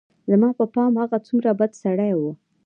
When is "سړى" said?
1.83-2.11